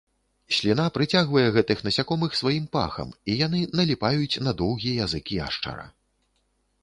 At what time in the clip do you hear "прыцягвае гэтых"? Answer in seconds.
0.95-1.83